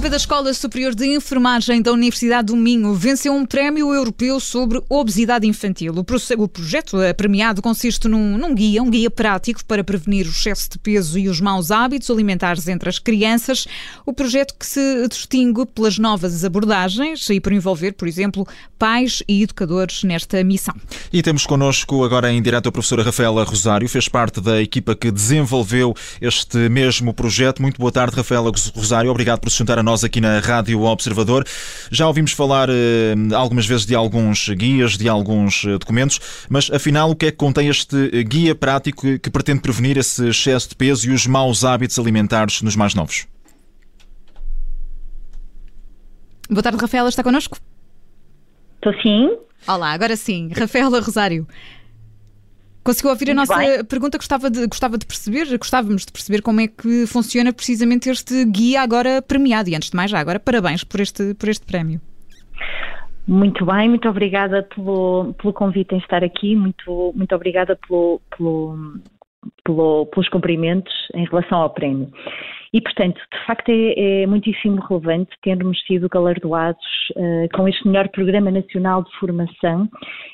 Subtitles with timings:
[0.00, 4.80] equipa da Escola Superior de Enfermagem da Universidade do Minho venceu um prémio europeu sobre
[4.88, 5.92] obesidade infantil.
[5.94, 10.78] O, projeto premiado consiste num, num, guia, um guia prático para prevenir o excesso de
[10.78, 13.66] peso e os maus hábitos alimentares entre as crianças.
[14.06, 18.48] O projeto que se distingue pelas novas abordagens e por envolver, por exemplo,
[18.78, 20.74] pais e educadores nesta missão.
[21.12, 25.10] E temos connosco agora em direto a professora Rafaela Rosário, fez parte da equipa que
[25.10, 27.60] desenvolveu este mesmo projeto.
[27.60, 29.10] Muito boa tarde, Rafaela Rosário.
[29.10, 31.44] Obrigado por se juntar a nós aqui na Rádio Observador.
[31.90, 37.10] Já ouvimos falar eh, algumas vezes de alguns guias, de alguns eh, documentos, mas afinal
[37.10, 40.70] o que é que contém este eh, guia prático que, que pretende prevenir esse excesso
[40.70, 43.26] de peso e os maus hábitos alimentares nos mais novos?
[46.48, 47.58] Boa tarde, Rafaela, está connosco?
[48.76, 49.36] Estou sim.
[49.66, 50.50] Olá, agora sim.
[50.56, 51.46] Rafaela Rosário.
[52.90, 53.84] Conseguiu ouvir a nossa bem.
[53.84, 54.18] pergunta?
[54.18, 58.82] Gostava de, gostava de perceber, gostávamos de perceber como é que funciona precisamente este guia
[58.82, 59.68] agora premiado.
[59.68, 62.00] E antes de mais, já agora, parabéns por este, por este prémio.
[63.28, 68.76] Muito bem, muito obrigada pelo, pelo convite em estar aqui, muito, muito obrigada pelo, pelo,
[69.62, 72.10] pelo, pelos cumprimentos em relação ao prémio.
[72.72, 78.08] E, portanto, de facto é, é muitíssimo relevante termos sido galardoados uh, com este melhor
[78.08, 79.88] Programa Nacional de Formação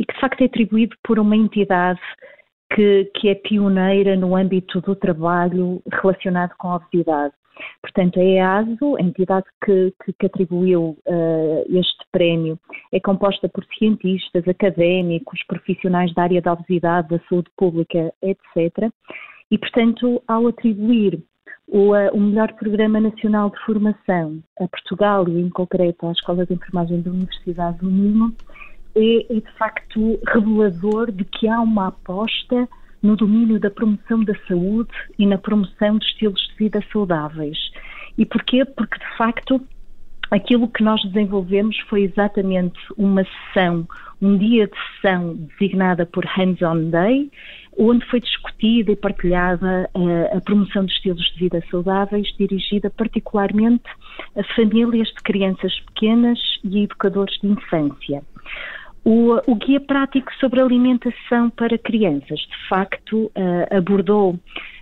[0.00, 2.00] e que, de facto, é atribuído por uma entidade
[2.74, 7.34] que, que é pioneira no âmbito do trabalho relacionado com a obesidade.
[7.82, 12.58] Portanto, a EASO, a entidade que, que, que atribuiu uh, este prémio,
[12.92, 18.92] é composta por cientistas, académicos, profissionais da área da obesidade, da saúde pública, etc.
[19.50, 21.20] E, portanto, ao atribuir
[21.66, 26.46] o, uh, o, melhor programa nacional de formação a Portugal e, em concreto, à Escola
[26.46, 28.34] de Enfermagem da Universidade do Minho,
[28.98, 32.68] é, é de facto revelador de que há uma aposta
[33.02, 37.56] no domínio da promoção da saúde e na promoção de estilos de vida saudáveis.
[38.16, 38.64] E porquê?
[38.64, 39.60] Porque, de facto,
[40.30, 43.86] aquilo que nós desenvolvemos foi exatamente uma sessão,
[44.20, 47.30] um dia de sessão designada por Hands-on Day,
[47.78, 53.84] onde foi discutida e partilhada eh, a promoção de estilos de vida saudáveis, dirigida particularmente
[54.36, 58.22] a famílias de crianças pequenas e educadores de infância.
[59.04, 64.38] O, o, guia prático sobre alimentação para crianças, de facto, uh, abordou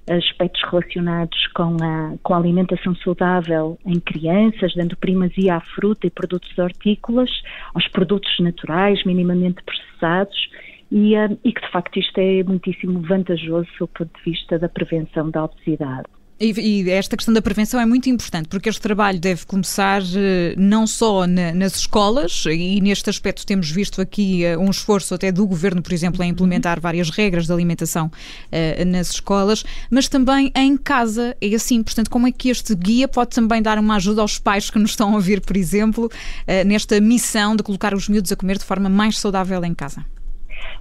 [0.09, 6.11] aspectos relacionados com a, com a alimentação saudável em crianças, dando primazia à fruta e
[6.11, 7.31] produtos hortícolas,
[7.75, 10.49] aos produtos naturais, minimamente processados,
[10.91, 14.69] e, uh, e que, de facto, isto é muitíssimo vantajoso do ponto de vista da
[14.69, 16.07] prevenção da obesidade.
[16.39, 20.55] E, e, esta questão da prevenção é muito importante, porque este trabalho deve começar eh,
[20.59, 25.33] não só na, nas escolas, e neste aspecto temos visto aqui uh, um esforço até
[25.33, 30.53] do governo, por exemplo, em implementar várias regras de alimentação uh, nas escolas, mas também
[30.55, 31.35] em casa.
[31.41, 34.69] É assim, portanto, como é que este guia pode também dar uma ajuda aos pais
[34.69, 38.37] que nos estão a ouvir, por exemplo, uh, nesta missão de colocar os miúdos a
[38.37, 40.05] comer de forma mais saudável em casa?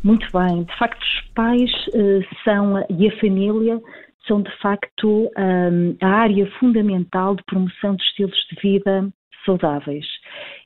[0.04, 0.64] Muito bem.
[0.64, 1.72] De facto, os pais
[2.44, 3.82] são e a família
[4.28, 9.10] são de facto um, a área fundamental de promoção de estilos de vida
[9.46, 10.06] saudáveis.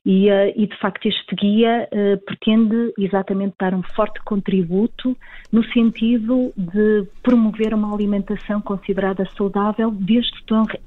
[0.04, 5.16] E, uh, e de facto este guia uh, pretende exatamente dar um forte contributo
[5.52, 10.32] no sentido de promover uma alimentação considerada saudável desde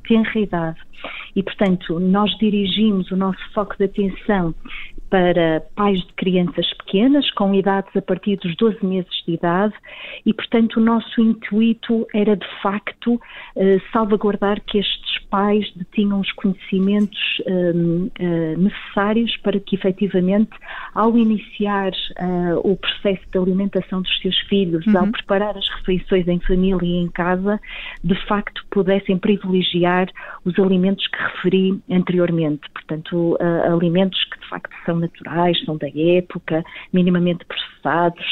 [0.07, 0.79] tenra idade.
[1.35, 4.55] E portanto nós dirigimos o nosso foco de atenção
[5.13, 9.75] para pais de crianças pequenas, com idades a partir dos 12 meses de idade,
[10.25, 13.21] e, portanto, o nosso intuito era, de facto,
[13.55, 20.51] eh, salvaguardar que estes pais detinham os conhecimentos uh, eh, necessários para que, efetivamente,
[20.95, 24.97] ao iniciar uh, o processo de alimentação dos seus filhos, uhum.
[24.97, 27.59] ao preparar as refeições em família e em casa,
[28.03, 30.07] de facto pudessem privilegiar
[30.43, 32.61] os alimentos que referi anteriormente.
[32.73, 33.37] Portanto,
[33.71, 38.25] alimentos que, de facto, são naturais, são da época, minimamente processados,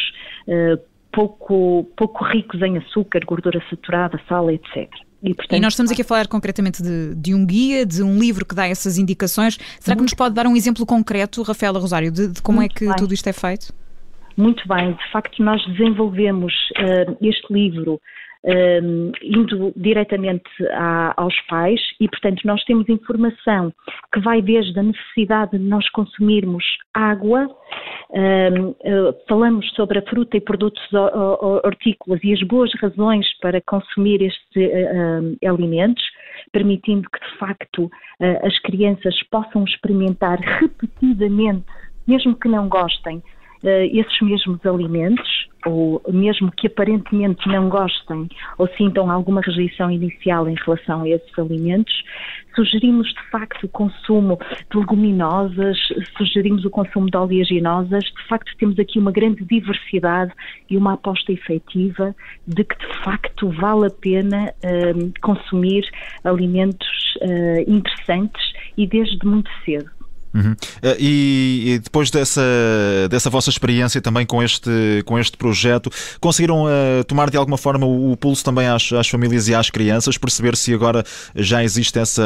[1.11, 4.89] pouco, pouco ricos em açúcar, gordura saturada, sal, etc.
[5.23, 8.17] E, portanto, e, nós estamos aqui a falar concretamente de, de, um guia, de um
[8.17, 9.57] livro que dá essas indicações.
[9.79, 12.87] Será que nos pode dar um exemplo concreto, Rafaela Rosário, de, de como é que
[12.87, 12.95] bem.
[12.95, 13.71] tudo isto é feito?
[14.35, 18.01] Muito bem, de facto nós desenvolvemos uh, este livro
[18.43, 23.73] um, indo diretamente a, aos pais e, portanto, nós temos informação
[24.13, 27.47] que vai desde a necessidade de nós consumirmos água,
[28.09, 30.81] um, uh, falamos sobre a fruta e produtos
[31.63, 36.03] hortícolas e as boas razões para consumir estes uh, alimentos,
[36.51, 41.65] permitindo que, de facto, uh, as crianças possam experimentar repetidamente,
[42.07, 43.21] mesmo que não gostem,
[43.63, 48.27] esses mesmos alimentos, ou mesmo que aparentemente não gostem
[48.57, 51.93] ou sintam alguma rejeição inicial em relação a esses alimentos,
[52.55, 54.39] sugerimos de facto o consumo
[54.71, 55.77] de leguminosas,
[56.17, 60.31] sugerimos o consumo de oleaginosas, de facto temos aqui uma grande diversidade
[60.69, 62.15] e uma aposta efetiva
[62.47, 65.87] de que de facto vale a pena uh, consumir
[66.23, 68.41] alimentos uh, interessantes
[68.77, 70.00] e desde muito cedo.
[70.33, 70.55] Uhum.
[70.81, 72.41] Eh, e, depois dessa,
[73.09, 77.85] dessa vossa experiência também com este, com este projeto, conseguiram uh, tomar de alguma forma
[77.85, 81.03] o, o pulso também às, às, famílias e às crianças, perceber se agora
[81.35, 82.23] já existe essa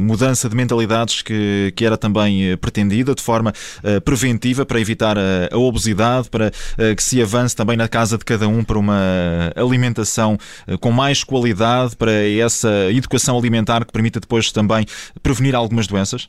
[0.00, 3.52] mudança de mentalidades que, que era também eh, pretendida de forma
[3.84, 8.16] uh, preventiva para evitar a, a obesidade, para uh, que se avance também na casa
[8.16, 10.38] de cada um para uma alimentação
[10.80, 14.86] com mais qualidade, para essa educação alimentar que permita depois também
[15.22, 16.28] prevenir algumas doenças?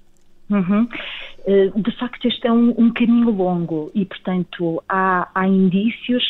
[0.54, 0.88] Uhum.
[1.48, 6.24] Eh, de facto, este é um, um caminho longo e, portanto, há, há indícios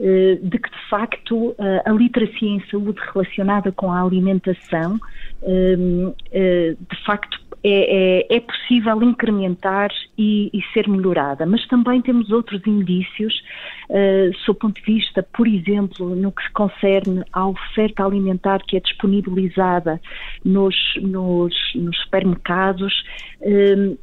[0.00, 4.98] uh, de que, de facto, uh, a literacia em saúde relacionada com a alimentação,
[5.42, 12.64] de facto, é, é, é, possível incrementar e, e, ser melhorada, mas também temos outros
[12.66, 13.42] indícios,
[13.90, 18.76] uh, sob ponto de vista, por exemplo, no que se concerne à oferta alimentar que
[18.76, 20.00] é disponibilizada
[20.44, 22.92] nos, nos, nos supermercados,
[23.40, 23.98] uh,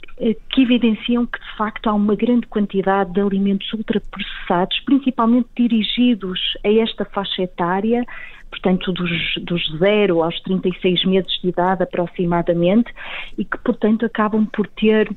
[0.49, 6.71] que evidenciam que, de facto, há uma grande quantidade de alimentos ultraprocessados, principalmente dirigidos a
[6.71, 8.05] esta faixa etária,
[8.53, 9.09] portanto, dos,
[9.41, 12.93] dos 0 aos 36 meses de idade aproximadamente,
[13.35, 15.09] e que, portanto, acabam por ter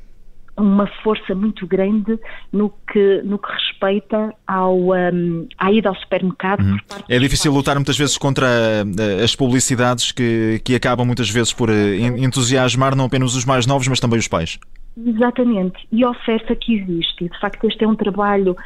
[0.57, 2.19] uma força muito grande
[2.51, 6.61] no que, no que respeita ao, um, à ida ao supermercado.
[6.61, 6.77] Uhum.
[7.07, 11.69] É difícil lutar muitas vezes contra uh, as publicidades que, que acabam muitas vezes por
[11.69, 11.73] uh,
[12.17, 14.57] entusiasmar não apenas os mais novos, mas também os pais.
[14.97, 17.25] Exatamente, e a oferta que existe.
[17.25, 18.57] E, de facto, este é um trabalho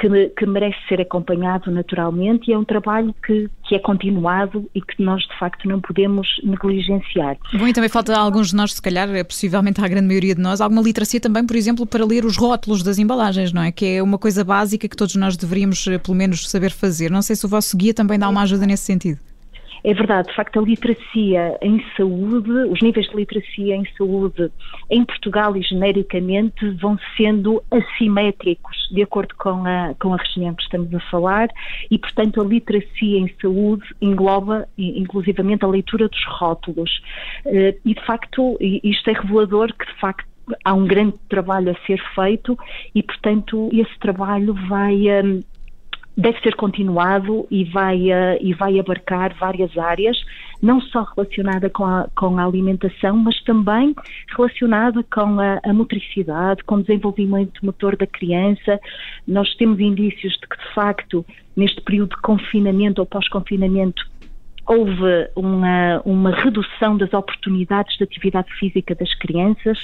[0.00, 4.80] que, que, merece ser acompanhado naturalmente e é um trabalho que, que é continuado e
[4.80, 7.36] que nós de facto não podemos negligenciar.
[7.52, 10.34] Bom, e também falta a alguns de nós, se calhar, é possivelmente à grande maioria
[10.34, 13.70] de nós, alguma literacia também, por exemplo, para ler os rótulos das embalagens, não é?
[13.70, 17.10] Que é uma coisa básica que todos nós deveríamos, eh, pelo menos, saber fazer.
[17.10, 19.20] Não sei se o vosso guia também dá uma ajuda nesse sentido.
[19.82, 24.50] É verdade, de facto, a literacia em saúde, os níveis de literacia em saúde
[24.90, 30.62] em Portugal e genericamente vão sendo assimétricos, de acordo com a, com a região que
[30.62, 31.48] estamos a falar,
[31.90, 37.00] e, portanto, a literacia em saúde engloba, inclusivamente, a leitura dos rótulos.
[37.46, 40.28] Eh, e, de facto, isto é revelador que, de facto,
[40.64, 42.58] há um grande trabalho a ser feito
[42.94, 45.40] e, portanto, esse trabalho vai hum,
[46.16, 50.18] deve ser continuado e vai, uh, e vai abarcar várias áreas,
[50.62, 53.94] não só relacionada com a, com a alimentação, mas também
[54.36, 58.78] relacionada com a, a motricidade, com o desenvolvimento motor da criança.
[59.26, 61.24] Nós temos indícios de que, de facto,
[61.56, 64.04] neste período de confinamento ou pós-confinamento,
[64.66, 69.78] houve uma, uma redução das oportunidades de atividade física das crianças,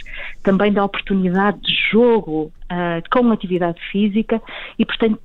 [0.44, 4.41] também da oportunidade de jogo uh, com atividade física
[4.79, 5.21] e, portanto,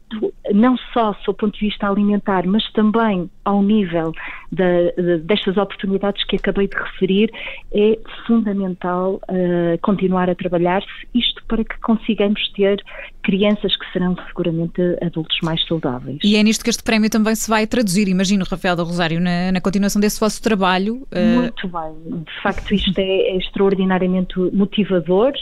[0.53, 4.11] não só sob o ponto de vista alimentar, mas também ao nível
[4.51, 7.31] de, de, destas oportunidades que acabei de referir,
[7.73, 7.97] é
[8.27, 12.83] fundamental uh, continuar a trabalhar-se, isto para que consigamos ter
[13.23, 16.19] crianças que serão seguramente adultos mais saudáveis.
[16.23, 19.51] E é nisto que este prémio também se vai traduzir, imagino, Rafael da Rosário, na,
[19.51, 21.07] na continuação desse vosso trabalho.
[21.11, 21.41] Uh...
[21.41, 25.33] Muito bem, de facto isto é, é extraordinariamente motivador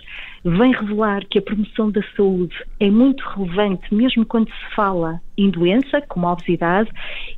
[0.43, 5.49] vem revelar que a promoção da saúde é muito relevante, mesmo quando se fala em
[5.49, 6.89] doença, como a obesidade,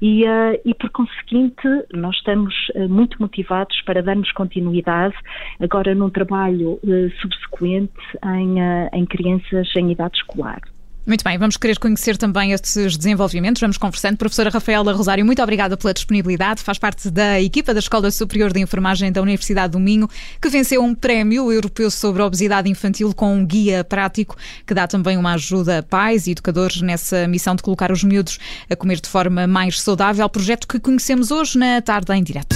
[0.01, 5.15] e, uh, e por conseguinte nós estamos uh, muito motivados para darmos continuidade
[5.59, 7.93] agora num trabalho uh, subsequente
[8.23, 8.57] em,
[8.93, 10.61] em crianças em idade escolar.
[11.05, 13.59] Muito bem, vamos querer conhecer também estes desenvolvimentos.
[13.59, 14.17] Vamos conversando.
[14.17, 16.61] Professora Rafaela Rosário, muito obrigada pela disponibilidade.
[16.61, 20.07] Faz parte da equipa da Escola Superior de Enfermagem da Universidade do Minho,
[20.39, 25.17] que venceu um prémio europeu sobre obesidade infantil com um guia prático que dá também
[25.17, 28.37] uma ajuda a pais e educadores nessa missão de colocar os miúdos
[28.69, 30.29] a comer de forma mais saudável.
[30.29, 32.55] Projeto que conhecemos hoje na tarde em direto.